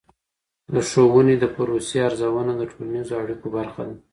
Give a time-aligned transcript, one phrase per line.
[0.73, 3.95] د ښووني د پروسې ارزونه د ټولنیزو اړیکو برخه ده.